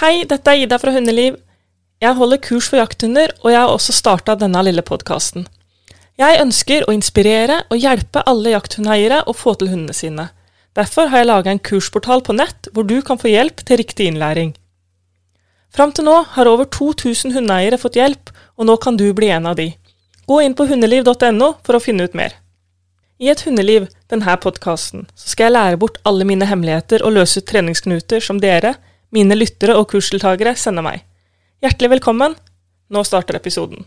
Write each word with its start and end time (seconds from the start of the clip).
Hei, 0.00 0.22
dette 0.24 0.48
er 0.48 0.62
Ida 0.62 0.78
fra 0.80 0.94
Hundeliv. 0.94 1.34
Jeg 2.00 2.16
holder 2.16 2.38
kurs 2.40 2.70
for 2.72 2.80
jakthunder, 2.80 3.34
og 3.44 3.50
jeg 3.52 3.60
har 3.60 3.68
også 3.68 3.92
starta 3.92 4.32
denne 4.40 4.62
lille 4.64 4.80
podkasten. 4.80 5.44
Jeg 6.16 6.38
ønsker 6.40 6.86
å 6.88 6.94
inspirere 6.96 7.58
og 7.68 7.82
hjelpe 7.82 8.22
alle 8.24 8.54
jakthundeiere 8.54 9.18
å 9.28 9.34
få 9.36 9.52
til 9.60 9.68
hundene 9.68 9.92
sine. 9.98 10.26
Derfor 10.72 11.12
har 11.12 11.20
jeg 11.20 11.28
laga 11.28 11.52
en 11.52 11.60
kursportal 11.60 12.24
på 12.24 12.38
nett 12.38 12.72
hvor 12.72 12.88
du 12.88 12.96
kan 13.04 13.20
få 13.20 13.28
hjelp 13.28 13.60
til 13.60 13.82
riktig 13.82 14.08
innlæring. 14.08 14.54
Fram 15.68 15.92
til 15.92 16.08
nå 16.08 16.16
har 16.32 16.48
over 16.48 16.64
2000 16.64 17.36
hundeeiere 17.36 17.76
fått 17.76 18.00
hjelp, 18.00 18.32
og 18.56 18.72
nå 18.72 18.80
kan 18.80 18.96
du 18.96 19.10
bli 19.12 19.28
en 19.36 19.52
av 19.52 19.60
de. 19.60 19.74
Gå 20.24 20.40
inn 20.40 20.56
på 20.56 20.64
hundeliv.no 20.70 21.54
for 21.60 21.76
å 21.76 21.84
finne 21.84 22.08
ut 22.08 22.16
mer. 22.16 22.40
I 23.20 23.28
Et 23.28 23.44
hundeliv, 23.44 23.92
denne 24.08 24.40
podkasten, 24.40 25.10
skal 25.12 25.50
jeg 25.50 25.60
lære 25.60 25.84
bort 25.84 26.00
alle 26.08 26.24
mine 26.24 26.48
hemmeligheter 26.48 27.04
og 27.04 27.18
løse 27.20 27.44
ut 27.44 27.52
treningsknuter 27.52 28.24
som 28.24 28.40
dere, 28.40 28.78
mine 29.14 29.36
lyttere 29.36 29.76
og 29.78 29.88
kursdeltakere, 29.90 30.54
sender 30.56 30.86
meg. 30.86 31.02
Hjertelig 31.62 31.96
velkommen. 31.96 32.36
Nå 32.90 33.02
starter 33.06 33.38
episoden. 33.38 33.84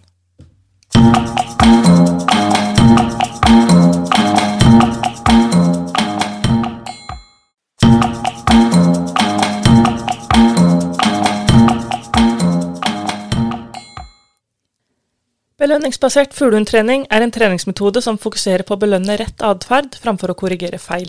Belønningsbasert 15.63 16.33
fuglehundtrening 16.35 17.05
er 17.07 17.23
en 17.23 17.31
treningsmetode 17.31 18.01
som 18.03 18.17
fokuserer 18.19 18.65
på 18.67 18.75
å 18.75 18.81
belønne 18.81 19.15
rett 19.15 19.43
atferd 19.47 19.95
framfor 19.95 20.33
å 20.33 20.35
korrigere 20.35 20.79
feil. 20.81 21.07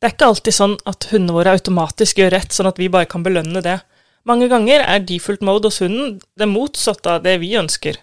Det 0.00 0.08
er 0.08 0.14
ikke 0.14 0.28
alltid 0.32 0.56
sånn 0.56 0.74
at 0.88 1.10
hundene 1.10 1.34
våre 1.36 1.52
automatisk 1.58 2.22
gjør 2.22 2.32
rett, 2.32 2.54
sånn 2.56 2.70
at 2.70 2.78
vi 2.80 2.88
bare 2.88 3.08
kan 3.08 3.24
belønne 3.24 3.60
det. 3.60 3.82
Mange 4.24 4.48
ganger 4.48 4.80
er 4.80 5.02
default 5.04 5.44
mode 5.44 5.68
hos 5.68 5.82
hunden 5.84 6.14
det 6.40 6.48
motsatte 6.48 7.18
av 7.18 7.26
det 7.26 7.36
vi 7.42 7.52
ønsker. 7.60 7.98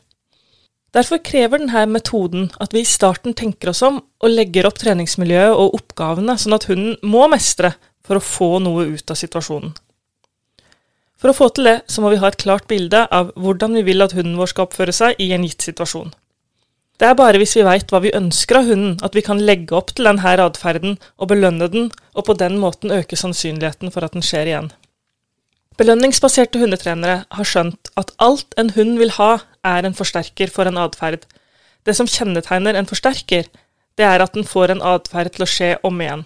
Derfor 0.94 1.20
krever 1.25 1.62
denne 1.62 1.84
metoden 1.90 2.52
at 2.64 2.73
vi 2.73 2.84
i 2.86 2.88
starten 2.88 3.34
tenker 3.38 3.73
oss 3.73 3.81
om 3.86 4.00
og 4.00 4.30
legger 4.30 4.70
opp 4.70 4.78
treningsmiljøet 4.81 5.58
og 5.58 5.75
oppgavene 5.78 6.38
sånn 6.38 6.56
at 6.58 6.70
hunden 6.70 6.95
må 7.02 7.25
mestre 7.34 7.73
for 8.06 8.18
å 8.18 8.23
få 8.23 8.52
noe 8.64 8.88
ut 8.94 9.14
av 9.14 9.20
situasjonen. 9.20 9.73
For 11.18 11.34
å 11.34 11.36
få 11.38 11.50
til 11.50 11.66
det, 11.66 11.78
så 11.90 12.03
må 12.03 12.14
vi 12.14 12.22
ha 12.22 12.30
et 12.30 12.38
klart 12.38 12.68
bilde 12.70 13.08
av 13.09 13.34
hvordan 13.42 13.73
vi 13.80 13.84
vil 13.90 14.06
at 14.06 14.14
hunden 14.14 14.38
vår 14.38 14.53
skal 14.53 14.68
oppføre 14.68 14.94
seg 14.94 15.18
i 15.22 15.31
en 15.34 15.45
gitt 15.50 15.66
situasjon. 15.66 16.14
Det 16.98 17.06
er 17.06 17.17
bare 17.17 17.38
hvis 17.38 17.53
vi 17.53 17.66
veit 17.66 17.92
hva 17.94 18.00
vi 18.02 18.14
ønsker 18.17 18.58
av 18.58 18.70
hunden, 18.72 18.95
at 19.06 19.14
vi 19.14 19.22
kan 19.26 19.42
legge 19.45 19.76
opp 19.78 19.92
til 19.94 20.08
denne 20.09 20.34
atferden 20.42 20.98
og 21.22 21.30
belønne 21.30 21.70
den, 21.70 21.92
og 22.17 22.26
på 22.26 22.34
den 22.40 22.58
måten 22.58 22.94
øke 22.94 23.20
sannsynligheten 23.20 23.94
for 23.94 24.06
at 24.06 24.17
den 24.17 24.26
skjer 24.26 24.50
igjen. 24.50 24.72
Belønningsbaserte 25.78 26.58
hundetrenere 26.58 27.20
har 27.30 27.45
skjønt 27.45 27.92
at 28.02 28.16
alt 28.18 28.56
en 28.58 28.72
hund 28.73 28.98
vil 28.98 29.14
ha, 29.20 29.38
er 29.62 29.86
en 29.86 29.94
forsterker 29.94 30.50
for 30.50 30.66
en 30.66 30.80
atferd. 30.81 31.28
Det 31.86 31.94
som 31.94 32.09
kjennetegner 32.09 32.73
en 32.73 32.90
forsterker, 32.90 33.45
det 33.98 34.06
er 34.06 34.23
at 34.23 34.34
den 34.34 34.48
får 34.48 34.73
en 34.73 34.81
atferd 34.81 35.36
til 35.36 35.45
å 35.45 35.50
skje 35.52 35.70
om 35.86 36.02
igjen. 36.02 36.25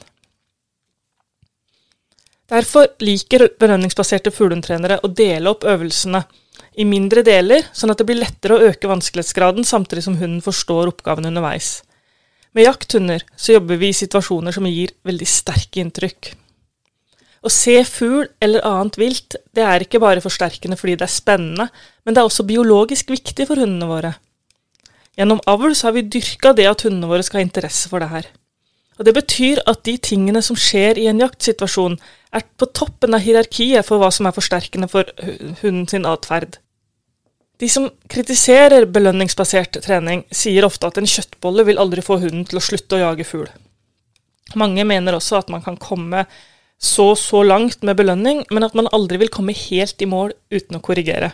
Derfor 2.52 2.88
liker 3.03 3.49
belønningsbaserte 3.59 4.31
fuglehundtrenere 4.31 5.02
å 5.03 5.11
dele 5.11 5.52
opp 5.52 5.67
øvelsene 5.67 6.23
i 6.75 6.85
mindre 6.88 7.23
deler, 7.25 7.66
sånn 7.75 7.91
at 7.94 7.99
det 7.99 8.07
blir 8.07 8.21
lettere 8.21 8.57
å 8.57 8.67
øke 8.71 8.89
vanskelighetsgraden 8.91 9.67
samtidig 9.67 10.05
som 10.05 10.17
hunden 10.19 10.44
forstår 10.45 10.91
oppgaven 10.91 11.27
underveis. 11.30 11.81
Med 12.55 12.67
jakthunder 12.67 13.23
så 13.39 13.55
jobber 13.55 13.80
vi 13.80 13.91
i 13.91 13.97
situasjoner 13.97 14.55
som 14.55 14.67
gir 14.67 14.93
veldig 15.08 15.27
sterke 15.27 15.83
inntrykk. 15.83 16.33
Å 17.41 17.49
se 17.49 17.80
fugl 17.88 18.27
eller 18.43 18.66
annet 18.67 18.99
vilt, 19.02 19.38
det 19.55 19.63
er 19.66 19.85
ikke 19.85 20.02
bare 20.03 20.21
forsterkende 20.21 20.77
fordi 20.77 20.97
det 20.99 21.08
er 21.08 21.13
spennende, 21.13 21.69
men 22.05 22.13
det 22.13 22.21
er 22.21 22.30
også 22.30 22.45
biologisk 22.45 23.09
viktig 23.15 23.47
for 23.49 23.58
hundene 23.58 23.88
våre. 23.89 24.11
Gjennom 25.17 25.41
avl 25.49 25.73
så 25.75 25.89
har 25.89 25.97
vi 25.97 26.05
dyrka 26.08 26.53
det 26.55 26.67
at 26.69 26.86
hundene 26.86 27.09
våre 27.09 27.26
skal 27.26 27.42
ha 27.42 27.47
interesse 27.47 27.89
for 27.92 28.03
det 28.03 28.11
her. 28.11 28.30
Og 28.99 29.05
Det 29.08 29.15
betyr 29.17 29.64
at 29.65 29.81
de 29.87 29.95
tingene 29.97 30.43
som 30.45 30.55
skjer 30.59 30.99
i 31.02 31.08
en 31.09 31.23
jaktsituasjon, 31.23 31.95
er 32.31 32.45
på 32.58 32.67
toppen 32.71 33.15
av 33.15 33.23
hierarkiet 33.23 33.86
for 33.87 34.02
hva 34.02 34.11
som 34.14 34.27
er 34.27 34.36
forsterkende 34.36 34.87
for 34.92 35.08
hunden 35.61 35.87
sin 35.92 36.08
atferd. 36.08 36.59
De 37.61 37.67
som 37.69 37.89
kritiserer 38.09 38.87
belønningsbasert 38.89 39.77
trening, 39.86 40.23
sier 40.33 40.65
ofte 40.65 40.87
at 40.87 40.97
en 40.97 41.09
kjøttbolle 41.09 41.67
vil 41.67 41.81
aldri 41.81 42.02
få 42.02 42.17
hunden 42.23 42.47
til 42.49 42.58
å 42.58 42.64
slutte 42.64 42.97
å 42.97 43.03
jage 43.03 43.27
fugl. 43.27 43.52
Mange 44.58 44.83
mener 44.87 45.15
også 45.15 45.37
at 45.43 45.52
man 45.53 45.61
kan 45.64 45.77
komme 45.80 46.25
så 46.81 47.11
så 47.15 47.43
langt 47.45 47.83
med 47.86 47.99
belønning, 47.99 48.41
men 48.49 48.65
at 48.65 48.73
man 48.73 48.89
aldri 48.91 49.20
vil 49.21 49.30
komme 49.30 49.53
helt 49.53 50.02
i 50.02 50.09
mål 50.09 50.33
uten 50.49 50.80
å 50.80 50.81
korrigere. 50.81 51.30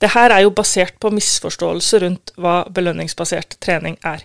Det 0.00 0.14
her 0.14 0.32
er 0.32 0.46
jo 0.46 0.54
basert 0.56 0.96
på 1.00 1.12
misforståelse 1.12 2.00
rundt 2.00 2.32
hva 2.40 2.62
belønningsbasert 2.72 3.58
trening 3.60 3.98
er. 4.04 4.24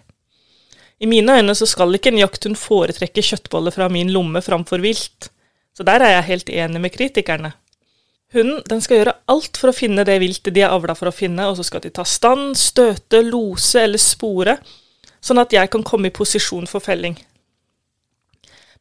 I 1.02 1.10
mine 1.10 1.40
øyne 1.40 1.56
så 1.58 1.66
skal 1.66 1.96
ikke 1.98 2.12
en 2.14 2.22
jakthund 2.22 2.60
foretrekke 2.62 3.24
kjøttboller 3.26 3.74
fra 3.74 3.88
min 3.90 4.12
lomme 4.14 4.42
framfor 4.46 4.84
vilt, 4.84 5.32
så 5.74 5.86
der 5.88 6.04
er 6.06 6.16
jeg 6.18 6.28
helt 6.28 6.52
enig 6.54 6.82
med 6.84 6.94
kritikerne. 6.94 7.54
Hunden 8.36 8.62
den 8.70 8.84
skal 8.84 9.02
gjøre 9.02 9.16
alt 9.34 9.58
for 9.60 9.72
å 9.72 9.76
finne 9.76 10.06
det 10.08 10.20
viltet 10.22 10.54
de 10.56 10.62
er 10.64 10.72
avla 10.72 10.94
for 10.96 11.10
å 11.10 11.16
finne, 11.16 11.50
og 11.50 11.58
så 11.58 11.66
skal 11.68 11.82
de 11.84 11.92
ta 11.92 12.06
stand, 12.08 12.54
støte, 12.60 13.24
lose 13.26 13.82
eller 13.82 14.00
spore, 14.00 14.56
sånn 15.20 15.42
at 15.42 15.52
jeg 15.56 15.72
kan 15.74 15.84
komme 15.84 16.12
i 16.12 16.16
posisjon 16.16 16.70
for 16.70 16.84
felling. 16.86 17.18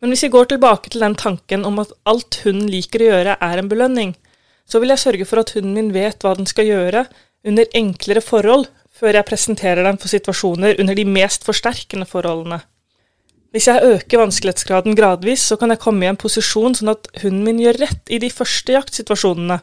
Men 0.01 0.13
hvis 0.13 0.23
vi 0.25 0.33
går 0.33 0.53
tilbake 0.53 0.93
til 0.93 1.03
den 1.05 1.17
tanken 1.19 1.65
om 1.69 1.81
at 1.83 1.91
alt 2.09 2.41
hunden 2.45 2.69
liker 2.73 3.03
å 3.03 3.11
gjøre, 3.11 3.39
er 3.41 3.61
en 3.61 3.73
belønning, 3.73 4.15
så 4.69 4.81
vil 4.81 4.93
jeg 4.93 5.03
sørge 5.03 5.27
for 5.29 5.43
at 5.43 5.51
hunden 5.57 5.75
min 5.77 5.91
vet 5.97 6.23
hva 6.23 6.37
den 6.39 6.49
skal 6.49 6.69
gjøre, 6.69 7.05
under 7.45 7.69
enklere 7.77 8.23
forhold, 8.25 8.69
før 9.01 9.17
jeg 9.17 9.29
presenterer 9.29 9.87
den 9.87 9.99
for 10.01 10.13
situasjoner 10.13 10.77
under 10.83 10.97
de 10.99 11.07
mest 11.09 11.47
forsterkende 11.49 12.07
forholdene. 12.09 12.61
Hvis 13.51 13.67
jeg 13.67 13.83
øker 13.83 14.21
vanskelighetsgraden 14.21 14.95
gradvis, 14.95 15.43
så 15.51 15.57
kan 15.59 15.73
jeg 15.73 15.83
komme 15.83 16.07
i 16.07 16.11
en 16.13 16.21
posisjon 16.21 16.77
sånn 16.79 16.93
at 16.93 17.09
hunden 17.23 17.43
min 17.49 17.63
gjør 17.63 17.81
rett 17.83 18.13
i 18.13 18.21
de 18.23 18.31
første 18.31 18.77
jaktsituasjonene, 18.77 19.59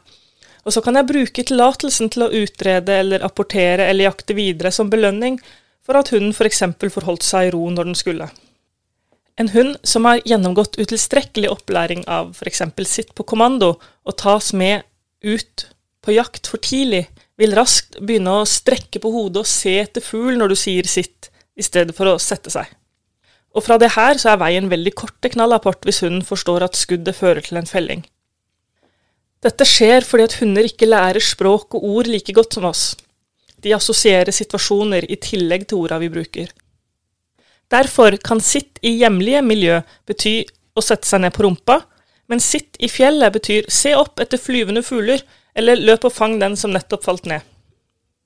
og 0.67 0.73
så 0.75 0.83
kan 0.83 0.99
jeg 0.99 1.07
bruke 1.07 1.45
tillatelsen 1.47 2.11
til 2.11 2.25
å 2.25 2.33
utrede 2.41 2.97
eller 2.99 3.23
apportere 3.23 3.85
eller 3.87 4.09
jakte 4.09 4.35
videre 4.35 4.73
som 4.75 4.89
belønning 4.91 5.37
for 5.87 5.95
at 5.95 6.11
hunden 6.11 6.33
f.eks. 6.35 6.65
For 6.75 6.91
forholdt 6.97 7.23
seg 7.23 7.47
i 7.47 7.53
ro 7.55 7.69
når 7.71 7.87
den 7.87 7.95
skulle. 7.95 8.27
En 9.39 9.53
hund 9.53 9.77
som 9.87 10.07
har 10.09 10.19
gjennomgått 10.27 10.75
utilstrekkelig 10.81 11.53
opplæring 11.53 12.03
av 12.11 12.33
f.eks. 12.35 12.65
sitt 12.89 13.13
på 13.15 13.23
kommando 13.23 13.77
og 13.77 14.17
tas 14.19 14.51
med 14.51 14.83
ut 15.23 15.67
på 16.03 16.17
jakt 16.17 16.49
for 16.51 16.59
tidlig, 16.59 17.05
vil 17.37 17.53
raskt 17.57 17.99
begynne 18.01 18.33
å 18.39 18.49
strekke 18.49 19.01
på 19.01 19.11
hodet 19.13 19.43
og 19.43 19.49
se 19.49 19.77
etter 19.79 20.03
fugl 20.03 20.37
når 20.39 20.53
du 20.53 20.57
sier 20.59 20.89
sitt, 20.89 21.29
i 21.57 21.65
stedet 21.65 21.95
for 21.97 22.09
å 22.09 22.19
sette 22.21 22.51
seg. 22.53 22.69
Og 23.57 23.63
fra 23.65 23.79
det 23.81 23.95
her 23.95 24.19
så 24.21 24.33
er 24.33 24.41
veien 24.41 24.69
veldig 24.69 24.93
kort 24.97 25.15
til 25.23 25.33
knallapport 25.33 25.87
hvis 25.87 26.03
hunden 26.05 26.25
forstår 26.25 26.67
at 26.67 26.77
skuddet 26.77 27.17
fører 27.17 27.41
til 27.45 27.57
en 27.57 27.69
felling. 27.69 28.03
Dette 29.41 29.65
skjer 29.65 30.05
fordi 30.05 30.27
at 30.27 30.37
hunder 30.41 30.67
ikke 30.69 30.89
lærer 30.89 31.23
språk 31.23 31.77
og 31.77 31.85
ord 31.85 32.09
like 32.09 32.33
godt 32.37 32.57
som 32.57 32.67
oss. 32.69 32.91
De 33.61 33.73
assosierer 33.73 34.33
situasjoner 34.33 35.07
i 35.09 35.17
tillegg 35.21 35.65
til 35.69 35.81
orda 35.81 35.97
vi 36.01 36.11
bruker. 36.13 36.51
Derfor 37.73 38.15
kan 38.23 38.41
sitt 38.41 38.79
i 38.85 38.93
hjemlige 38.99 39.41
miljø 39.43 39.81
bety 40.07 40.39
å 40.77 40.83
sette 40.85 41.09
seg 41.09 41.23
ned 41.23 41.33
på 41.35 41.43
rumpa, 41.45 41.81
men 42.29 42.41
sitt 42.43 42.77
i 42.83 42.89
fjellet 42.91 43.33
betyr 43.33 43.67
se 43.71 43.93
opp 43.97 44.21
etter 44.21 44.41
flyvende 44.41 44.83
fugler 44.85 45.23
eller 45.57 45.79
løp 45.89 46.05
og 46.07 46.13
fang 46.13 46.37
den 46.41 46.55
som 46.59 46.73
nettopp 46.75 47.05
falt 47.07 47.25
ned. 47.29 47.41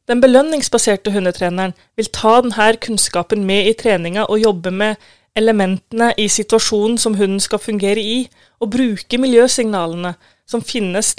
Den 0.09 0.21
belønningsbaserte 0.21 1.13
hundetreneren 1.13 1.73
vil 1.95 2.09
ta 2.11 2.39
denne 2.43 2.71
kunnskapen 2.83 3.45
med 3.47 3.69
i 3.69 3.75
treninga 3.77 4.25
og 4.27 4.41
jobbe 4.41 4.73
med 4.75 5.11
elementene 5.39 6.11
i 6.19 6.27
situasjonen 6.27 6.97
som 6.99 7.15
hunden 7.15 7.39
skal 7.39 7.61
fungere 7.63 8.01
i, 8.01 8.25
og 8.59 8.73
bruke 8.73 9.17
miljøsignalene 9.21 10.15
som 10.49 10.61
finnes, 10.61 11.13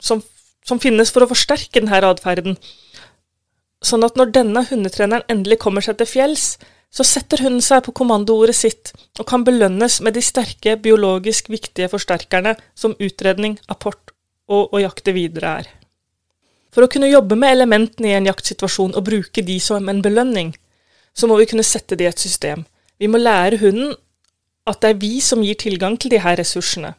som, 0.00 0.22
som 0.64 0.80
finnes 0.80 1.12
for 1.12 1.26
å 1.26 1.28
forsterke 1.28 1.82
denne 1.82 2.00
atferden. 2.08 2.56
Sånn 3.84 4.06
at 4.06 4.16
når 4.16 4.32
denne 4.32 4.64
hundetreneren 4.70 5.28
endelig 5.28 5.60
kommer 5.66 5.84
seg 5.84 5.98
til 6.00 6.08
fjells, 6.08 6.54
så 6.94 7.04
setter 7.04 7.42
hunden 7.42 7.60
seg 7.64 7.82
på 7.84 7.92
kommandoordet 7.98 8.56
sitt 8.56 8.94
og 9.18 9.26
kan 9.28 9.44
belønnes 9.44 9.98
med 10.00 10.14
de 10.16 10.22
sterke, 10.24 10.78
biologisk 10.80 11.50
viktige 11.52 11.90
forsterkerne 11.92 12.54
som 12.78 12.94
utredning, 13.02 13.58
apport 13.68 14.13
og 14.50 14.74
å 14.74 14.82
jakte 14.82 15.14
videre 15.16 15.56
er. 15.62 15.70
For 16.74 16.84
å 16.84 16.90
kunne 16.90 17.10
jobbe 17.10 17.36
med 17.38 17.54
elementene 17.54 18.10
i 18.10 18.16
en 18.16 18.28
jaktsituasjon 18.28 18.96
og 18.98 19.06
bruke 19.06 19.44
de 19.46 19.58
som 19.62 19.88
en 19.88 20.02
belønning, 20.02 20.52
så 21.14 21.30
må 21.30 21.38
vi 21.38 21.46
kunne 21.50 21.66
sette 21.66 21.96
det 21.96 22.08
i 22.08 22.10
et 22.10 22.24
system. 22.24 22.64
Vi 22.98 23.06
må 23.10 23.20
lære 23.22 23.60
hunden 23.62 23.94
at 24.66 24.80
det 24.82 24.90
er 24.90 25.00
vi 25.00 25.18
som 25.22 25.44
gir 25.44 25.58
tilgang 25.60 25.96
til 26.00 26.10
de 26.14 26.22
her 26.24 26.38
ressursene. 26.40 26.94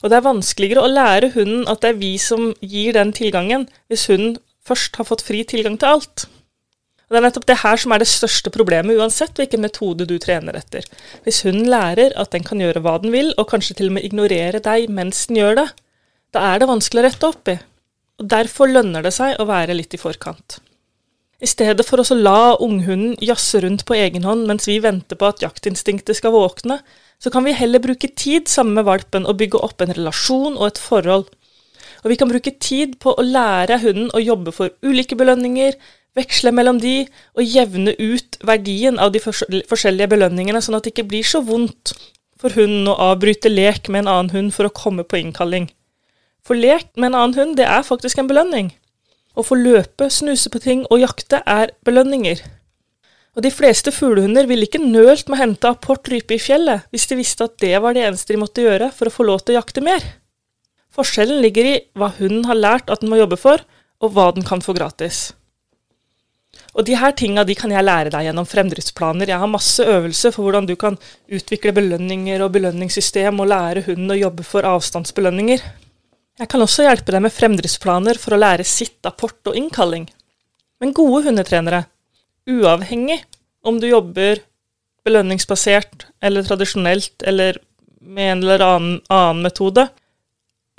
Og 0.00 0.10
det 0.10 0.20
er 0.20 0.28
vanskeligere 0.28 0.84
å 0.84 0.90
lære 0.90 1.32
hunden 1.34 1.66
at 1.68 1.82
det 1.82 1.92
er 1.92 2.00
vi 2.00 2.12
som 2.22 2.52
gir 2.62 2.94
den 2.96 3.12
tilgangen, 3.16 3.66
hvis 3.90 4.06
hunden 4.12 4.38
først 4.64 5.00
har 5.00 5.08
fått 5.08 5.24
fri 5.26 5.42
tilgang 5.48 5.76
til 5.80 5.96
alt. 5.96 6.28
Og 7.10 7.16
Det 7.16 7.18
er 7.18 7.26
nettopp 7.26 7.46
det 7.50 7.58
her 7.64 7.80
som 7.82 7.92
er 7.92 7.98
det 7.98 8.06
største 8.06 8.52
problemet, 8.54 8.94
uansett 8.94 9.34
hvilken 9.34 9.64
metode 9.64 10.06
du 10.06 10.14
trener 10.22 10.54
etter. 10.54 10.84
Hvis 11.24 11.42
hunden 11.42 11.66
lærer 11.66 12.14
at 12.14 12.30
den 12.30 12.46
kan 12.46 12.62
gjøre 12.62 12.84
hva 12.84 13.00
den 13.02 13.10
vil, 13.10 13.32
og 13.34 13.48
kanskje 13.50 13.80
til 13.80 13.90
og 13.90 13.96
med 13.96 14.06
ignorere 14.06 14.62
deg 14.62 14.86
mens 14.94 15.24
den 15.26 15.40
gjør 15.40 15.58
det, 15.58 15.68
Da 16.30 16.52
er 16.52 16.60
det 16.62 16.70
vanskelig 16.70 17.02
å 17.02 17.06
rette 17.08 17.28
opp 17.28 17.48
i, 17.50 17.56
og 18.22 18.26
derfor 18.30 18.70
lønner 18.70 19.02
det 19.02 19.10
seg 19.16 19.40
å 19.40 19.48
være 19.48 19.74
litt 19.74 19.96
i 19.96 19.98
forkant. 19.98 20.60
I 21.40 21.48
stedet 21.48 21.86
for 21.88 22.02
å 22.02 22.16
la 22.18 22.54
unghunden 22.60 23.16
jazze 23.24 23.62
rundt 23.64 23.86
på 23.88 23.96
egen 23.96 24.26
hånd 24.28 24.44
mens 24.46 24.68
vi 24.68 24.76
venter 24.84 25.16
på 25.16 25.30
at 25.30 25.40
jaktinstinktet 25.42 26.18
skal 26.18 26.34
våkne, 26.36 26.78
så 27.18 27.32
kan 27.32 27.46
vi 27.48 27.56
heller 27.56 27.80
bruke 27.82 28.12
tid 28.12 28.48
sammen 28.48 28.76
med 28.76 28.86
valpen 28.86 29.26
og 29.26 29.40
bygge 29.40 29.62
opp 29.64 29.80
en 29.80 29.94
relasjon 29.96 30.58
og 30.58 30.66
et 30.68 30.80
forhold. 30.80 31.26
Og 32.04 32.12
vi 32.12 32.18
kan 32.20 32.30
bruke 32.30 32.52
tid 32.60 32.98
på 33.00 33.16
å 33.16 33.24
lære 33.24 33.80
hunden 33.82 34.12
å 34.14 34.22
jobbe 34.22 34.52
for 34.54 34.70
ulike 34.84 35.16
belønninger, 35.18 35.74
veksle 36.16 36.52
mellom 36.54 36.78
de 36.82 36.94
og 37.38 37.42
jevne 37.42 37.96
ut 37.98 38.38
verdien 38.46 39.00
av 39.00 39.10
de 39.16 39.20
forskjellige 39.24 40.12
belønningene, 40.12 40.62
sånn 40.62 40.78
at 40.78 40.86
det 40.86 40.94
ikke 40.94 41.08
blir 41.10 41.26
så 41.26 41.42
vondt 41.42 41.96
for 42.40 42.52
hunden 42.56 42.88
å 42.88 42.98
avbryte 43.10 43.50
lek 43.52 43.88
med 43.88 44.04
en 44.04 44.14
annen 44.14 44.34
hund 44.36 44.56
for 44.56 44.68
å 44.68 44.74
komme 44.76 45.08
på 45.08 45.20
innkalling. 45.20 45.70
For 46.50 46.58
lek 46.58 46.88
med 46.98 47.12
en 47.12 47.14
annen 47.14 47.36
hund, 47.38 47.52
det 47.60 47.66
er 47.70 47.84
faktisk 47.86 48.18
en 48.18 48.26
belønning. 48.26 48.72
Å 49.38 49.42
få 49.46 49.54
løpe, 49.54 50.08
snuse 50.10 50.50
på 50.50 50.58
ting 50.58 50.80
og 50.90 50.98
jakte 50.98 51.38
er 51.46 51.70
belønninger. 51.86 52.40
Og 53.38 53.44
de 53.44 53.52
fleste 53.54 53.92
fuglehunder 53.94 54.48
ville 54.50 54.66
ikke 54.66 54.80
nølt 54.82 55.28
med 55.28 55.36
å 55.36 55.38
hente 55.44 55.70
apport 55.70 56.08
rype 56.10 56.34
i 56.34 56.40
fjellet 56.42 56.88
hvis 56.90 57.04
de 57.06 57.18
visste 57.20 57.46
at 57.46 57.54
det 57.62 57.76
var 57.78 57.94
det 57.94 58.02
eneste 58.02 58.34
de 58.34 58.40
måtte 58.40 58.64
gjøre 58.64 58.88
for 58.96 59.06
å 59.06 59.12
få 59.14 59.26
lov 59.28 59.44
til 59.44 59.54
å 59.54 59.60
jakte 59.60 59.84
mer. 59.86 60.02
Forskjellen 60.90 61.38
ligger 61.44 61.68
i 61.70 61.74
hva 61.94 62.08
hunden 62.16 62.48
har 62.48 62.58
lært 62.58 62.90
at 62.90 63.04
den 63.04 63.12
må 63.12 63.20
jobbe 63.20 63.38
for, 63.38 63.62
og 64.02 64.10
hva 64.16 64.24
den 64.34 64.42
kan 64.48 64.64
få 64.64 64.74
gratis. 64.74 65.20
Og 66.74 66.82
de 66.88 66.96
her 66.98 67.14
tinga 67.14 67.44
de 67.46 67.54
kan 67.54 67.70
jeg 67.70 67.86
lære 67.86 68.10
deg 68.10 68.26
gjennom 68.26 68.48
fremdriftsplaner. 68.48 69.30
Jeg 69.30 69.38
har 69.38 69.52
masse 69.52 69.86
øvelser 69.86 70.34
for 70.34 70.48
hvordan 70.48 70.66
du 70.66 70.74
kan 70.74 70.98
utvikle 71.30 71.76
belønninger 71.78 72.42
og 72.42 72.50
belønningssystem 72.58 73.38
og 73.38 73.52
lære 73.54 73.86
hunden 73.86 74.16
å 74.16 74.18
jobbe 74.18 74.48
for 74.50 74.66
avstandsbelønninger. 74.66 75.62
Jeg 76.40 76.48
kan 76.48 76.64
også 76.64 76.86
hjelpe 76.86 77.12
deg 77.12 77.22
med 77.24 77.34
fremdriftsplaner 77.36 78.18
for 78.20 78.34
å 78.34 78.40
lære 78.40 78.64
sitt 78.64 79.04
apport 79.08 79.50
og 79.50 79.58
innkalling. 79.60 80.06
Men 80.80 80.94
gode 80.96 81.26
hundetrenere, 81.28 81.84
uavhengig 82.48 83.20
om 83.68 83.76
du 83.80 83.90
jobber 83.90 84.40
belønningsbasert 85.04 86.08
eller 86.24 86.46
tradisjonelt 86.48 87.26
eller 87.28 87.60
med 88.00 88.32
en 88.32 88.44
eller 88.44 88.64
annen, 88.64 88.98
annen 89.12 89.44
metode, 89.44 89.86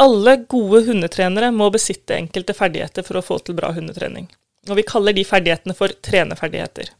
alle 0.01 0.35
gode 0.49 0.81
hundetrenere 0.89 1.53
må 1.53 1.69
besitte 1.73 2.17
enkelte 2.17 2.57
ferdigheter 2.57 3.05
for 3.05 3.21
å 3.21 3.25
få 3.25 3.37
til 3.45 3.57
bra 3.57 3.69
hundetrening 3.75 4.31
og 4.69 4.77
vi 4.77 4.85
kaller 4.85 5.15
de 5.15 5.23
ferdighetene 5.25 5.75
for 5.77 5.93
trenerferdigheter. 6.05 6.91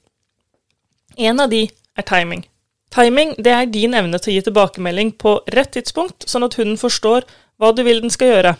En 1.18 1.44
av 1.44 1.52
de 1.52 1.68
er 1.70 2.08
timing. 2.08 2.46
Timing 2.92 3.36
det 3.40 3.54
er 3.56 3.70
din 3.72 3.96
evne 3.96 4.20
til 4.20 4.34
å 4.34 4.36
gi 4.36 4.46
tilbakemelding 4.48 5.14
på 5.22 5.38
rett 5.54 5.74
tidspunkt, 5.76 6.28
sånn 6.28 6.48
at 6.48 6.58
hunden 6.60 6.80
forstår 6.80 7.28
hva 7.62 7.72
du 7.78 7.84
vil 7.86 8.02
den 8.02 8.14
skal 8.14 8.34
gjøre. 8.34 8.56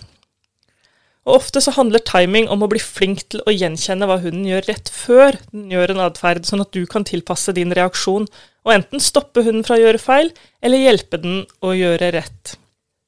Og 1.26 1.36
Ofte 1.38 1.62
så 1.62 1.74
handler 1.76 2.02
timing 2.06 2.48
om 2.50 2.64
å 2.66 2.70
bli 2.70 2.80
flink 2.82 3.28
til 3.30 3.44
å 3.46 3.54
gjenkjenne 3.54 4.08
hva 4.10 4.18
hunden 4.24 4.48
gjør 4.48 4.66
rett 4.72 4.90
før 4.90 5.38
den 5.52 5.70
gjør 5.74 5.94
en 5.94 6.06
atferd, 6.08 6.48
sånn 6.48 6.64
at 6.64 6.72
du 6.74 6.86
kan 6.90 7.06
tilpasse 7.06 7.54
din 7.58 7.74
reaksjon 7.78 8.26
og 8.66 8.74
enten 8.74 9.02
stoppe 9.02 9.44
hunden 9.46 9.66
fra 9.66 9.78
å 9.78 9.84
gjøre 9.84 10.02
feil, 10.02 10.32
eller 10.62 10.82
hjelpe 10.82 11.20
den 11.22 11.44
å 11.66 11.74
gjøre 11.78 12.12
rett. 12.18 12.56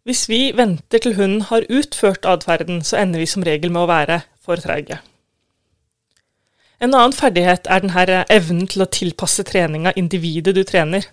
Hvis 0.06 0.28
vi 0.30 0.52
venter 0.54 1.02
til 1.02 1.16
hunden 1.18 1.46
har 1.48 1.66
utført 1.72 2.26
atferden, 2.28 2.82
så 2.86 3.00
ender 3.02 3.24
vi 3.24 3.30
som 3.30 3.46
regel 3.46 3.72
med 3.72 3.86
å 3.86 3.90
være 3.90 4.22
for 4.44 4.62
treige. 4.62 5.00
En 6.84 6.92
annen 6.92 7.16
ferdighet 7.16 7.70
er 7.72 7.86
denne 7.86 8.24
evnen 8.34 8.66
til 8.68 8.84
å 8.84 8.90
tilpasse 8.92 9.46
treninga 9.48 9.94
individet 9.96 10.54
du 10.58 10.66
trener. 10.68 11.06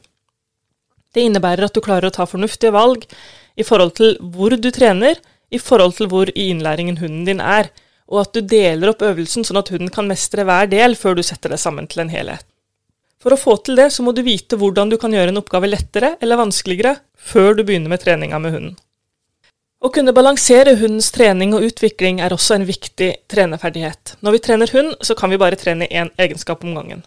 Det 1.14 1.22
innebærer 1.26 1.68
at 1.68 1.76
du 1.76 1.82
klarer 1.84 2.10
å 2.10 2.14
ta 2.14 2.26
fornuftige 2.26 2.74
valg 2.74 3.06
i 3.60 3.66
forhold 3.66 3.94
til 4.00 4.16
hvor 4.34 4.56
du 4.56 4.70
trener, 4.74 5.20
i 5.50 5.60
forhold 5.60 5.96
til 5.98 6.10
hvor 6.10 6.30
i 6.32 6.50
innlæringen 6.50 6.98
hunden 7.00 7.26
din 7.28 7.42
er, 7.44 7.70
og 8.10 8.24
at 8.24 8.34
du 8.34 8.40
deler 8.42 8.90
opp 8.90 9.04
øvelsen 9.06 9.46
sånn 9.46 9.60
at 9.60 9.70
hunden 9.70 9.90
kan 9.94 10.08
mestre 10.10 10.46
hver 10.46 10.70
del 10.70 10.96
før 10.98 11.18
du 11.18 11.22
setter 11.26 11.54
det 11.54 11.60
sammen 11.62 11.86
til 11.90 12.04
en 12.04 12.12
helhet. 12.12 12.46
For 13.20 13.36
å 13.36 13.38
få 13.38 13.58
til 13.60 13.76
det, 13.76 13.90
så 13.92 14.02
må 14.02 14.14
du 14.16 14.22
vite 14.24 14.56
hvordan 14.56 14.90
du 14.90 14.96
kan 15.00 15.12
gjøre 15.12 15.34
en 15.34 15.40
oppgave 15.42 15.68
lettere 15.68 16.14
eller 16.24 16.40
vanskeligere 16.40 16.96
før 17.14 17.58
du 17.58 17.66
begynner 17.68 17.92
med 17.92 18.00
treninga 18.02 18.40
med 18.40 18.56
hunden. 18.56 18.78
Å 19.80 19.88
kunne 19.92 20.12
balansere 20.16 20.74
hundens 20.76 21.08
trening 21.12 21.54
og 21.56 21.64
utvikling 21.64 22.18
er 22.20 22.34
også 22.36 22.58
en 22.58 22.66
viktig 22.68 23.10
trenerferdighet. 23.32 24.16
Når 24.20 24.34
vi 24.34 24.40
trener 24.44 24.72
hund, 24.76 24.90
så 25.04 25.16
kan 25.16 25.32
vi 25.32 25.38
bare 25.40 25.56
trene 25.60 25.88
én 25.88 26.10
egenskap 26.20 26.64
om 26.64 26.74
gangen. 26.76 27.04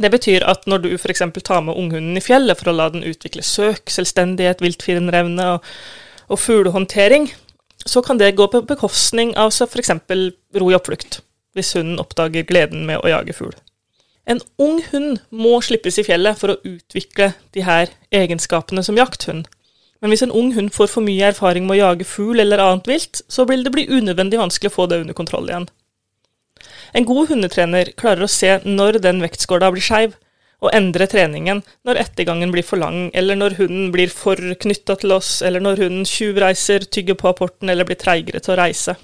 Det 0.00 0.08
betyr 0.12 0.44
at 0.48 0.64
når 0.70 0.84
du 0.84 0.90
f.eks. 0.96 1.22
tar 1.44 1.60
med 1.64 1.76
unghunden 1.76 2.16
i 2.16 2.24
fjellet 2.24 2.56
for 2.58 2.72
å 2.72 2.76
la 2.76 2.88
den 2.92 3.04
utvikle 3.04 3.44
søk, 3.44 3.90
selvstendighet, 3.92 4.62
viltfirenrevne 4.64 5.48
og, 5.56 5.70
og 6.32 6.40
fuglehåndtering, 6.40 7.28
så 7.86 8.02
kan 8.04 8.20
det 8.20 8.34
gå 8.38 8.46
på 8.48 8.62
bekostning 8.68 9.34
av 9.36 9.52
f.eks. 9.52 9.92
ro 10.56 10.70
i 10.70 10.76
oppflukt, 10.76 11.20
hvis 11.56 11.74
hunden 11.76 12.00
oppdager 12.00 12.46
gleden 12.48 12.86
med 12.88 13.02
å 13.02 13.12
jage 13.12 13.36
fugl. 13.36 13.56
En 14.30 14.40
ung 14.62 14.80
hund 14.92 15.20
må 15.32 15.58
slippes 15.64 15.98
i 15.98 16.04
fjellet 16.06 16.38
for 16.38 16.54
å 16.54 16.60
utvikle 16.64 17.32
de 17.56 17.64
her 17.66 17.92
egenskapene 18.14 18.84
som 18.86 18.96
jakthund, 19.00 19.48
men 20.00 20.12
hvis 20.12 20.22
en 20.24 20.32
ung 20.32 20.54
hund 20.56 20.72
får 20.72 20.88
for 20.94 21.04
mye 21.04 21.28
erfaring 21.28 21.66
med 21.66 21.76
å 21.76 21.80
jage 21.82 22.08
fugl 22.08 22.40
eller 22.40 22.62
annet 22.62 22.88
vilt, 22.88 23.20
så 23.28 23.44
vil 23.48 23.66
det 23.66 23.72
bli 23.74 23.88
unødvendig 23.90 24.40
vanskelig 24.40 24.72
å 24.72 24.76
få 24.78 24.86
det 24.88 25.02
under 25.02 25.16
kontroll 25.16 25.50
igjen. 25.50 25.68
En 26.94 27.06
god 27.06 27.30
hundetrener 27.30 27.92
klarer 28.00 28.26
å 28.26 28.30
se 28.30 28.58
når 28.64 29.00
den 29.04 29.22
vektskåla 29.22 29.70
blir 29.74 29.84
skeiv, 29.84 30.16
og 30.60 30.74
endre 30.76 31.06
treningen 31.08 31.62
når 31.88 32.02
ettergangen 32.02 32.50
blir 32.52 32.66
for 32.66 32.80
lang, 32.80 33.08
eller 33.16 33.38
når 33.38 33.56
hunden 33.62 33.92
blir 33.94 34.10
for 34.12 34.36
knytta 34.36 34.98
til 35.00 35.14
oss, 35.16 35.38
eller 35.46 35.62
når 35.64 35.86
hunden 35.86 36.08
tjuvreiser, 36.08 36.84
tygger 36.84 37.16
på 37.16 37.30
apporten 37.32 37.72
eller 37.72 37.88
blir 37.88 38.00
treigere 38.00 38.42
til 38.44 38.54
å 38.54 38.60
reise. 38.60 38.96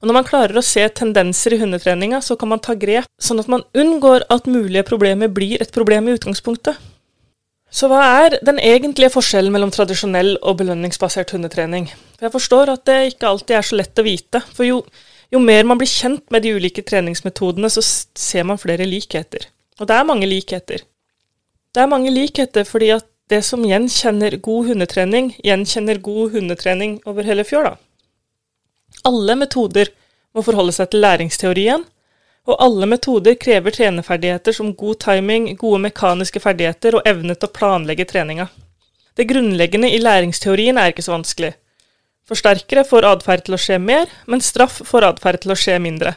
Og 0.00 0.08
Når 0.08 0.16
man 0.16 0.24
klarer 0.24 0.56
å 0.56 0.64
se 0.64 0.86
tendenser 0.96 1.52
i 1.52 1.58
hundetreninga, 1.60 2.22
så 2.24 2.34
kan 2.40 2.48
man 2.48 2.62
ta 2.64 2.72
grep, 2.72 3.04
sånn 3.20 3.42
at 3.42 3.50
man 3.52 3.66
unngår 3.76 4.24
at 4.32 4.48
mulige 4.48 4.86
problemer 4.88 5.28
blir 5.28 5.60
et 5.60 5.74
problem 5.76 6.08
i 6.08 6.14
utgangspunktet. 6.16 6.78
Så 7.70 7.86
hva 7.86 8.00
er 8.24 8.38
den 8.42 8.58
egentlige 8.58 9.12
forskjellen 9.14 9.52
mellom 9.54 9.70
tradisjonell 9.70 10.38
og 10.40 10.56
belønningsbasert 10.58 11.36
hundetrening? 11.36 11.90
Jeg 12.18 12.32
forstår 12.32 12.72
at 12.72 12.86
det 12.88 12.96
ikke 13.12 13.28
alltid 13.28 13.58
er 13.58 13.68
så 13.68 13.78
lett 13.78 14.00
å 14.00 14.06
vite, 14.08 14.40
for 14.56 14.66
jo, 14.66 14.80
jo, 15.30 15.38
mer 15.38 15.64
man 15.64 15.78
blir 15.78 15.90
kjent 15.90 16.24
med 16.30 16.42
de 16.42 16.54
ulike 16.56 16.82
treningsmetodene, 16.82 17.70
så 17.70 17.82
ser 17.82 18.46
man 18.48 18.58
flere 18.58 18.86
likheter. 18.88 19.46
Og 19.80 19.88
det 19.88 19.96
er 19.96 20.08
mange 20.08 20.26
likheter. 20.26 20.82
Det 21.70 21.82
er 21.82 21.90
mange 21.90 22.10
likheter 22.10 22.66
fordi 22.66 22.90
at 22.96 23.06
det 23.30 23.44
som 23.46 23.62
gjenkjenner 23.62 24.40
god 24.42 24.72
hundetrening, 24.72 25.30
gjenkjenner 25.46 26.00
god 26.02 26.34
hundetrening 26.34 26.98
over 27.06 27.26
hele 27.26 27.44
fjøla. 27.46 27.76
Alle 29.06 29.36
metoder 29.38 29.92
må 30.34 30.42
forholde 30.42 30.74
seg 30.74 30.90
til 30.90 31.04
læringsteorien, 31.04 31.84
og 32.50 32.56
alle 32.64 32.88
metoder 32.90 33.36
krever 33.38 33.74
trenerferdigheter 33.76 34.56
som 34.56 34.74
god 34.74 34.98
timing, 35.04 35.46
gode 35.60 35.78
mekaniske 35.86 36.42
ferdigheter 36.42 36.98
og 36.98 37.06
evne 37.06 37.36
til 37.36 37.46
å 37.46 37.54
planlegge 37.54 38.08
treninga. 38.10 38.48
Det 39.14 39.28
grunnleggende 39.30 39.90
i 39.94 40.00
læringsteorien 40.02 40.78
er 40.80 40.90
ikke 40.90 41.04
så 41.06 41.14
vanskelig. 41.14 41.52
Forsterkere 42.30 42.84
får 42.86 43.08
atferd 43.08 43.42
til 43.46 43.56
å 43.56 43.58
skje 43.58 43.80
mer, 43.82 44.10
men 44.30 44.42
straff 44.44 44.76
får 44.86 45.08
atferd 45.08 45.40
til 45.42 45.50
å 45.50 45.58
skje 45.58 45.80
mindre. 45.82 46.14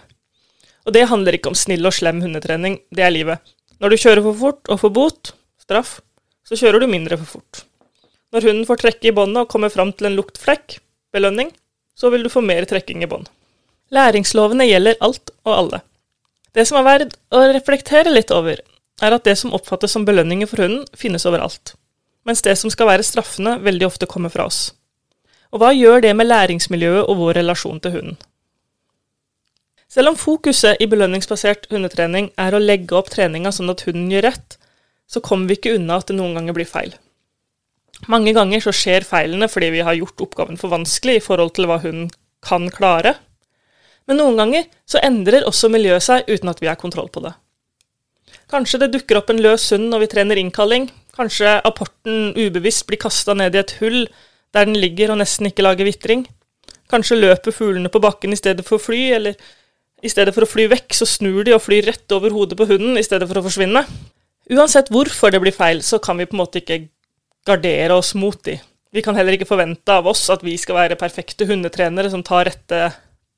Og 0.86 0.94
det 0.94 1.08
handler 1.10 1.38
ikke 1.38 1.50
om 1.50 1.58
snill 1.58 1.90
og 1.90 1.96
slem 1.96 2.20
hundetrening, 2.22 2.78
det 2.94 3.06
er 3.08 3.14
livet. 3.16 3.54
Når 3.82 3.94
du 3.94 4.02
kjører 4.04 4.22
for 4.28 4.38
fort 4.38 4.70
og 4.70 4.82
får 4.84 4.94
bot, 4.94 5.32
straff, 5.64 5.96
så 6.46 6.60
kjører 6.60 6.84
du 6.84 6.92
mindre 6.92 7.18
for 7.24 7.40
fort. 7.40 7.64
Når 8.34 8.46
hunden 8.46 8.68
får 8.70 8.82
trekke 8.84 9.10
i 9.10 9.16
båndet 9.16 9.42
og 9.42 9.50
kommer 9.50 9.74
fram 9.74 9.94
til 9.96 10.12
en 10.12 10.20
luktflekk, 10.20 10.78
belønning, 11.16 11.50
så 11.98 12.14
vil 12.14 12.26
du 12.26 12.30
få 12.34 12.46
mer 12.46 12.68
trekking 12.70 13.02
i 13.06 13.10
bånd. 13.10 13.26
Læringslovene 13.94 14.70
gjelder 14.70 15.02
alt 15.06 15.34
og 15.46 15.54
alle. 15.56 15.82
Det 16.54 16.68
som 16.70 16.78
er 16.78 16.88
verdt 16.88 17.18
å 17.34 17.42
reflektere 17.54 18.14
litt 18.14 18.34
over, 18.34 18.62
er 19.02 19.18
at 19.18 19.26
det 19.26 19.34
som 19.42 19.54
oppfattes 19.56 19.98
som 19.98 20.06
belønninger 20.06 20.50
for 20.50 20.62
hunden, 20.62 20.86
finnes 20.94 21.26
overalt, 21.26 21.74
mens 22.26 22.46
det 22.46 22.54
som 22.62 22.70
skal 22.74 22.92
være 22.92 23.06
straffende, 23.06 23.58
veldig 23.66 23.90
ofte 23.90 24.10
kommer 24.10 24.34
fra 24.34 24.46
oss. 24.50 24.68
Og 25.54 25.62
hva 25.62 25.70
gjør 25.76 26.02
det 26.02 26.16
med 26.18 26.30
læringsmiljøet 26.32 27.06
og 27.06 27.20
vår 27.20 27.38
relasjon 27.40 27.82
til 27.84 27.94
hunden? 27.94 28.18
Selv 29.94 30.10
om 30.10 30.18
fokuset 30.18 30.80
i 30.82 30.88
belønningsbasert 30.90 31.68
hundetrening 31.70 32.32
er 32.42 32.56
å 32.56 32.62
legge 32.62 32.98
opp 32.98 33.12
treninga 33.14 33.52
sånn 33.54 33.70
at 33.70 33.84
hunden 33.86 34.10
gjør 34.10 34.26
rett, 34.32 34.56
så 35.06 35.22
kommer 35.22 35.52
vi 35.52 35.60
ikke 35.60 35.76
unna 35.78 36.00
at 36.02 36.10
det 36.10 36.18
noen 36.18 36.34
ganger 36.40 36.58
blir 36.58 36.70
feil. 36.70 36.96
Mange 38.10 38.34
ganger 38.34 38.64
så 38.66 38.74
skjer 38.74 39.06
feilene 39.06 39.48
fordi 39.52 39.70
vi 39.76 39.84
har 39.86 39.96
gjort 40.00 40.26
oppgaven 40.26 40.58
for 40.58 40.74
vanskelig 40.74 41.20
i 41.20 41.24
forhold 41.24 41.54
til 41.54 41.70
hva 41.70 41.78
hunden 41.84 42.10
kan 42.44 42.66
klare, 42.74 43.14
men 44.10 44.20
noen 44.20 44.42
ganger 44.42 44.66
så 44.90 45.00
endrer 45.06 45.46
også 45.48 45.70
miljøet 45.72 46.04
seg 46.04 46.28
uten 46.28 46.52
at 46.52 46.60
vi 46.60 46.68
har 46.68 46.80
kontroll 46.82 47.08
på 47.14 47.22
det. 47.24 47.32
Kanskje 48.52 48.82
det 48.82 48.92
dukker 48.98 49.22
opp 49.22 49.30
en 49.32 49.42
løs 49.46 49.70
hund 49.72 49.88
når 49.94 50.04
vi 50.04 50.10
trener 50.12 50.42
innkalling. 50.42 50.90
Kanskje 51.16 51.60
apporten 51.64 52.34
ubevisst 52.36 52.88
blir 52.90 53.00
kasta 53.02 53.38
ned 53.38 53.56
i 53.56 53.62
et 53.62 53.78
hull 53.80 54.02
der 54.54 54.70
den 54.70 54.78
ligger 54.80 55.14
og 55.14 55.20
nesten 55.22 55.50
ikke 55.50 55.66
lager 55.66 55.88
vitring. 55.88 56.26
Kanskje 56.92 57.20
løper 57.20 57.56
fuglene 57.56 57.90
på 57.90 58.02
bakken 58.04 58.36
i 58.36 58.40
stedet 58.40 58.66
for 58.68 58.78
å 58.78 58.84
fly, 58.84 59.02
eller 59.18 59.38
i 60.04 60.12
stedet 60.12 60.34
for 60.36 60.46
å 60.46 60.50
fly 60.50 60.68
vekk, 60.72 60.94
så 60.94 61.08
snur 61.10 61.46
de 61.48 61.56
og 61.56 61.64
flyr 61.64 61.88
rett 61.88 62.16
over 62.16 62.34
hodet 62.36 62.58
på 62.60 62.68
hunden 62.70 63.00
i 63.00 63.06
stedet 63.06 63.28
for 63.30 63.40
å 63.40 63.46
forsvinne. 63.46 63.86
Uansett 64.52 64.92
hvorfor 64.92 65.32
det 65.32 65.40
blir 65.42 65.56
feil, 65.56 65.82
så 65.82 66.00
kan 66.04 66.20
vi 66.20 66.28
på 66.28 66.36
en 66.36 66.44
måte 66.44 66.60
ikke 66.60 66.84
gardere 67.48 67.96
oss 67.96 68.12
mot 68.20 68.38
de. 68.46 68.58
Vi 68.94 69.02
kan 69.02 69.16
heller 69.18 69.34
ikke 69.38 69.50
forvente 69.50 69.90
av 69.90 70.08
oss 70.12 70.28
at 70.30 70.44
vi 70.46 70.54
skal 70.60 70.78
være 70.78 71.00
perfekte 71.00 71.48
hundetrenere 71.50 72.12
som 72.14 72.22
tar, 72.26 72.46
rette, 72.52 72.82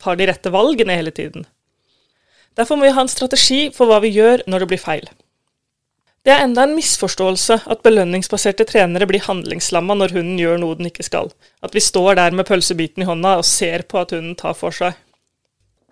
tar 0.02 0.18
de 0.20 0.28
rette 0.28 0.52
valgene 0.52 0.98
hele 0.98 1.14
tiden. 1.16 1.46
Derfor 2.58 2.80
må 2.80 2.88
vi 2.88 2.96
ha 2.96 3.04
en 3.04 3.12
strategi 3.12 3.70
for 3.76 3.88
hva 3.88 4.02
vi 4.04 4.14
gjør 4.16 4.44
når 4.50 4.64
det 4.64 4.72
blir 4.74 4.82
feil. 4.82 5.08
Det 6.26 6.34
er 6.34 6.42
enda 6.42 6.64
en 6.66 6.74
misforståelse 6.74 7.60
at 7.70 7.82
belønningsbaserte 7.86 8.66
trenere 8.66 9.06
blir 9.06 9.22
handlingslamma 9.28 9.94
når 10.00 10.16
hunden 10.16 10.40
gjør 10.42 10.58
noe 10.58 10.78
den 10.80 10.90
ikke 10.90 11.06
skal, 11.06 11.30
at 11.62 11.78
vi 11.78 11.84
står 11.86 12.18
der 12.18 12.34
med 12.34 12.48
pølsebiten 12.50 13.06
i 13.06 13.06
hånda 13.06 13.36
og 13.38 13.46
ser 13.46 13.86
på 13.86 14.00
at 14.02 14.16
hunden 14.16 14.34
tar 14.40 14.58
for 14.58 14.74
seg. 14.74 14.98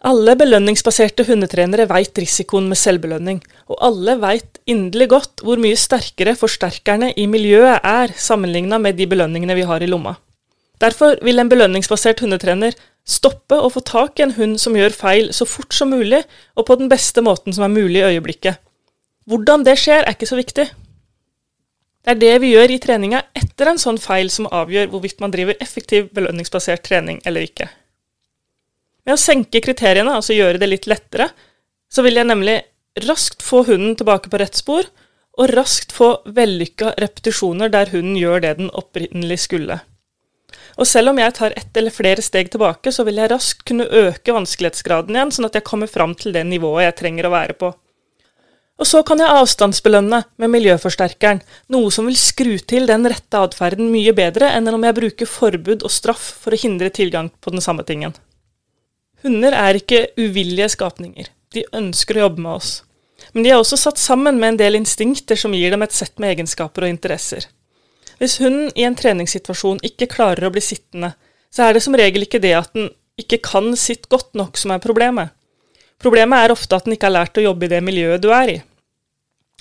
Alle 0.04 0.34
belønningsbaserte 0.36 1.24
hundetrenere 1.30 1.86
veit 1.88 2.18
risikoen 2.20 2.66
med 2.68 2.82
selvbelønning, 2.82 3.44
og 3.70 3.78
alle 3.88 4.18
veit 4.20 4.58
inderlig 4.66 5.12
godt 5.14 5.46
hvor 5.46 5.62
mye 5.62 5.78
sterkere 5.80 6.34
forsterkerne 6.36 7.14
i 7.14 7.30
miljøet 7.30 7.86
er 7.86 8.18
sammenligna 8.18 8.82
med 8.82 8.98
de 8.98 9.08
belønningene 9.14 9.56
vi 9.62 9.70
har 9.70 9.86
i 9.86 9.88
lomma. 9.94 10.18
Derfor 10.82 11.22
vil 11.24 11.40
en 11.40 11.48
belønningsbasert 11.48 12.26
hundetrener 12.26 12.74
stoppe 13.06 13.56
å 13.56 13.70
få 13.72 13.86
tak 13.86 14.18
i 14.18 14.26
en 14.26 14.36
hund 14.36 14.58
som 14.60 14.76
gjør 14.76 14.98
feil 14.98 15.32
så 15.32 15.46
fort 15.48 15.78
som 15.78 15.94
mulig, 15.94 16.26
og 16.58 16.68
på 16.68 16.82
den 16.82 16.90
beste 16.92 17.22
måten 17.22 17.54
som 17.56 17.70
er 17.70 17.76
mulig 17.78 18.02
i 18.02 18.16
øyeblikket. 18.16 18.60
Hvordan 19.30 19.64
det 19.64 19.78
skjer, 19.80 20.04
er 20.04 20.16
ikke 20.16 20.30
så 20.30 20.40
viktig. 20.40 20.66
Det 22.04 22.12
er 22.12 22.20
det 22.20 22.34
vi 22.44 22.52
gjør 22.52 22.74
i 22.74 22.82
treninga 22.84 23.22
etter 23.40 23.72
en 23.72 23.80
sånn 23.80 24.00
feil 24.02 24.28
som 24.34 24.50
avgjør 24.52 24.90
hvorvidt 24.92 25.24
man 25.24 25.32
driver 25.32 25.56
effektiv 25.64 26.10
belønningsbasert 26.16 26.84
trening 26.84 27.22
eller 27.24 27.48
ikke. 27.48 27.70
Med 29.08 29.16
å 29.16 29.22
senke 29.22 29.62
kriteriene, 29.64 30.12
altså 30.12 30.36
gjøre 30.36 30.60
det 30.60 30.68
litt 30.68 30.88
lettere, 30.92 31.30
så 31.92 32.04
vil 32.04 32.20
jeg 32.20 32.28
nemlig 32.28 32.58
raskt 33.08 33.44
få 33.44 33.64
hunden 33.68 33.96
tilbake 34.00 34.32
på 34.32 34.40
rett 34.42 34.60
spor, 34.60 34.88
og 35.34 35.50
raskt 35.56 35.96
få 35.96 36.10
vellykka 36.30 36.94
repetisjoner 37.02 37.72
der 37.74 37.90
hunden 37.90 38.20
gjør 38.20 38.44
det 38.44 38.54
den 38.60 38.70
opprinnelig 38.76 39.40
skulle. 39.48 39.80
Og 40.78 40.88
selv 40.90 41.12
om 41.12 41.20
jeg 41.22 41.36
tar 41.38 41.56
ett 41.58 41.78
eller 41.78 41.94
flere 41.94 42.22
steg 42.26 42.52
tilbake, 42.54 42.92
så 42.94 43.06
vil 43.08 43.20
jeg 43.22 43.32
raskt 43.32 43.64
kunne 43.68 43.88
øke 43.88 44.36
vanskelighetsgraden 44.36 45.16
igjen, 45.16 45.34
sånn 45.34 45.48
at 45.50 45.58
jeg 45.58 45.66
kommer 45.68 45.90
fram 45.90 46.14
til 46.18 46.36
det 46.36 46.46
nivået 46.50 46.88
jeg 46.88 46.98
trenger 47.02 47.30
å 47.30 47.34
være 47.34 47.58
på. 47.58 47.72
Og 48.82 48.90
så 48.90 49.04
kan 49.06 49.22
jeg 49.22 49.30
avstandsbelønne 49.30 50.24
med 50.42 50.52
miljøforsterkeren, 50.56 51.44
noe 51.72 51.92
som 51.94 52.08
vil 52.10 52.18
skru 52.18 52.56
til 52.58 52.88
den 52.90 53.06
rette 53.10 53.38
atferden 53.38 53.92
mye 53.94 54.16
bedre 54.18 54.50
enn 54.58 54.72
om 54.74 54.86
jeg 54.88 54.98
bruker 54.98 55.30
forbud 55.30 55.86
og 55.86 55.94
straff 55.94 56.24
for 56.42 56.56
å 56.56 56.60
hindre 56.60 56.90
tilgang 56.94 57.30
på 57.40 57.54
den 57.54 57.62
samme 57.62 57.86
tingen. 57.86 58.16
Hunder 59.24 59.56
er 59.56 59.78
ikke 59.78 60.08
uvillige 60.20 60.74
skapninger. 60.74 61.30
De 61.54 61.64
ønsker 61.78 62.18
å 62.18 62.26
jobbe 62.26 62.44
med 62.44 62.58
oss. 62.58 62.72
Men 63.32 63.46
de 63.46 63.54
er 63.54 63.62
også 63.62 63.78
satt 63.80 64.02
sammen 64.02 64.40
med 64.42 64.54
en 64.56 64.60
del 64.60 64.80
instinkter 64.82 65.40
som 65.40 65.54
gir 65.56 65.72
dem 65.72 65.86
et 65.86 65.96
sett 65.96 66.18
med 66.20 66.34
egenskaper 66.34 66.84
og 66.84 66.92
interesser. 66.92 67.46
Hvis 68.20 68.40
hunden 68.42 68.74
i 68.76 68.86
en 68.88 68.98
treningssituasjon 68.98 69.82
ikke 69.86 70.10
klarer 70.12 70.50
å 70.50 70.52
bli 70.54 70.62
sittende, 70.66 71.14
så 71.54 71.68
er 71.68 71.78
det 71.78 71.86
som 71.86 71.96
regel 71.98 72.26
ikke 72.26 72.42
det 72.44 72.54
at 72.58 72.74
den 72.76 72.90
ikke 73.22 73.40
kan 73.46 73.72
sitte 73.78 74.10
godt 74.10 74.34
nok 74.38 74.58
som 74.60 74.74
er 74.74 74.84
problemet. 74.84 75.32
Problemet 76.04 76.44
er 76.44 76.52
ofte 76.52 76.76
at 76.76 76.86
den 76.86 76.98
ikke 76.98 77.08
har 77.08 77.16
lært 77.16 77.40
å 77.40 77.46
jobbe 77.46 77.68
i 77.68 77.72
det 77.72 77.80
miljøet 77.86 78.24
du 78.24 78.30
er 78.36 78.52
i. 78.52 78.60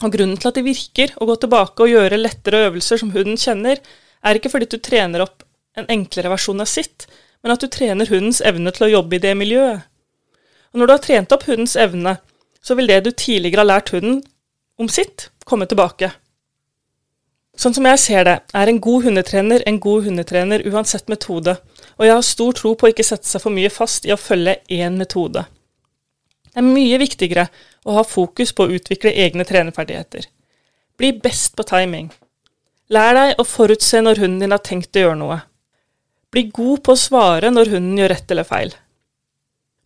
Og 0.02 0.10
Grunnen 0.10 0.38
til 0.40 0.50
at 0.50 0.58
det 0.58 0.66
virker 0.66 1.12
å 1.22 1.28
gå 1.28 1.36
tilbake 1.44 1.84
og 1.84 1.92
gjøre 1.92 2.18
lettere 2.18 2.64
øvelser 2.66 2.98
som 2.98 3.12
hunden 3.14 3.38
kjenner, 3.38 3.78
er 4.22 4.38
ikke 4.38 4.50
fordi 4.50 4.70
du 4.72 4.80
trener 4.82 5.22
opp 5.22 5.44
en 5.78 5.86
enklere 5.92 6.32
versjon 6.32 6.62
av 6.62 6.70
sitt, 6.70 7.06
men 7.42 7.54
at 7.54 7.62
du 7.62 7.68
trener 7.70 8.10
hundens 8.10 8.42
evne 8.44 8.72
til 8.74 8.88
å 8.88 8.92
jobbe 8.96 9.18
i 9.18 9.22
det 9.22 9.36
miljøet. 9.38 9.86
Og 10.72 10.80
når 10.80 10.88
du 10.88 10.94
har 10.94 11.04
trent 11.04 11.34
opp 11.36 11.46
hundens 11.46 11.76
evne, 11.78 12.16
så 12.62 12.74
vil 12.78 12.90
det 12.90 13.02
du 13.04 13.10
tidligere 13.10 13.62
har 13.62 13.70
lært 13.70 13.94
hunden 13.94 14.22
om 14.80 14.90
sitt, 14.90 15.28
komme 15.46 15.68
tilbake. 15.70 16.10
Sånn 17.58 17.74
som 17.76 17.86
jeg 17.86 18.00
ser 18.00 18.24
det, 18.26 18.36
er 18.56 18.70
en 18.70 18.80
god 18.82 19.04
hundetrener 19.06 19.62
en 19.68 19.78
god 19.82 20.06
hundetrener 20.06 20.64
uansett 20.72 21.10
metode, 21.12 21.58
og 21.98 22.06
jeg 22.06 22.14
har 22.16 22.24
stor 22.24 22.54
tro 22.56 22.72
på 22.74 22.88
å 22.88 22.92
ikke 22.94 23.06
sette 23.06 23.28
seg 23.28 23.44
for 23.44 23.54
mye 23.54 23.70
fast 23.70 24.08
i 24.08 24.14
å 24.14 24.20
følge 24.20 24.56
én 24.72 24.96
metode. 24.98 25.44
Det 26.52 26.60
er 26.60 26.68
mye 26.68 26.98
viktigere 27.00 27.46
å 27.88 27.96
ha 27.96 28.04
fokus 28.04 28.52
på 28.52 28.66
å 28.66 28.74
utvikle 28.76 29.14
egne 29.24 29.46
trenerferdigheter. 29.48 30.26
Bli 31.00 31.14
best 31.24 31.56
på 31.56 31.64
timing. 31.68 32.10
Lær 32.92 33.16
deg 33.16 33.40
å 33.40 33.46
forutse 33.48 34.02
når 34.04 34.20
hunden 34.20 34.44
din 34.44 34.52
har 34.52 34.60
tenkt 34.60 34.96
å 34.96 35.06
gjøre 35.06 35.20
noe. 35.22 35.38
Bli 36.32 36.44
god 36.52 36.82
på 36.84 36.92
å 36.92 37.00
svare 37.00 37.48
når 37.52 37.72
hunden 37.72 37.96
gjør 38.00 38.12
rett 38.12 38.34
eller 38.34 38.48
feil. 38.48 38.74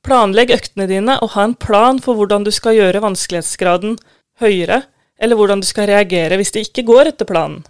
Planlegg 0.06 0.52
øktene 0.54 0.86
dine 0.90 1.16
og 1.22 1.32
ha 1.34 1.46
en 1.46 1.56
plan 1.58 1.98
for 2.02 2.18
hvordan 2.18 2.44
du 2.46 2.52
skal 2.54 2.76
gjøre 2.76 3.02
vanskelighetsgraden 3.02 3.96
høyere, 4.42 4.82
eller 5.18 5.38
hvordan 5.38 5.62
du 5.62 5.66
skal 5.66 5.88
reagere 5.90 6.36
hvis 6.38 6.52
det 6.54 6.66
ikke 6.66 6.86
går 6.90 7.12
etter 7.12 7.28
planen. 7.28 7.62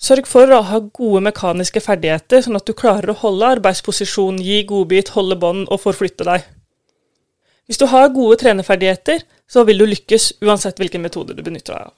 Sørg 0.00 0.26
for 0.28 0.50
å 0.50 0.62
ha 0.68 0.80
gode 0.94 1.22
mekaniske 1.24 1.80
ferdigheter, 1.80 2.42
sånn 2.42 2.58
at 2.58 2.66
du 2.66 2.74
klarer 2.76 3.12
å 3.12 3.20
holde 3.20 3.54
arbeidsposisjon, 3.56 4.40
gi 4.42 4.62
godbit, 4.68 5.14
holde 5.14 5.38
bånd 5.40 5.70
og 5.72 5.80
forflytte 5.84 6.26
deg. 6.28 6.44
Hvis 7.66 7.78
du 7.80 7.86
har 7.88 8.08
gode 8.12 8.36
trenerferdigheter, 8.36 9.22
så 9.48 9.64
vil 9.64 9.78
du 9.80 9.86
lykkes 9.88 10.32
uansett 10.44 10.76
hvilken 10.80 11.00
metode 11.00 11.32
du 11.32 11.40
benytter 11.42 11.72
deg 11.72 11.82
av. 11.88 11.92